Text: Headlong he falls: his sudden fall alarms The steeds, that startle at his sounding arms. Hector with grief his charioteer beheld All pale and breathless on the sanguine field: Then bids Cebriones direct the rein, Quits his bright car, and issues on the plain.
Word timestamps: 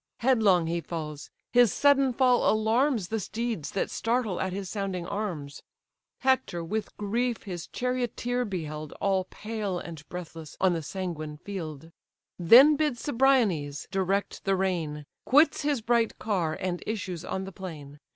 Headlong 0.21 0.65
he 0.65 0.81
falls: 0.81 1.29
his 1.53 1.71
sudden 1.71 2.11
fall 2.11 2.51
alarms 2.51 3.09
The 3.09 3.19
steeds, 3.19 3.69
that 3.73 3.91
startle 3.91 4.41
at 4.41 4.51
his 4.51 4.67
sounding 4.67 5.05
arms. 5.05 5.61
Hector 6.21 6.63
with 6.63 6.97
grief 6.97 7.43
his 7.43 7.67
charioteer 7.67 8.43
beheld 8.43 8.93
All 8.93 9.25
pale 9.25 9.77
and 9.77 10.01
breathless 10.09 10.57
on 10.59 10.73
the 10.73 10.81
sanguine 10.81 11.37
field: 11.37 11.91
Then 12.39 12.75
bids 12.77 13.03
Cebriones 13.03 13.85
direct 13.91 14.43
the 14.43 14.55
rein, 14.55 15.05
Quits 15.25 15.61
his 15.61 15.81
bright 15.81 16.17
car, 16.17 16.57
and 16.59 16.81
issues 16.87 17.23
on 17.23 17.43
the 17.43 17.51
plain. 17.51 17.99